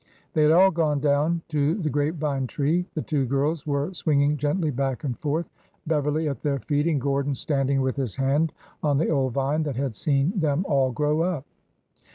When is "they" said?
0.33-0.41